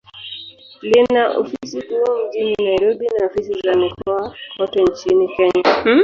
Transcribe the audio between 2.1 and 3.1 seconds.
mjini Nairobi,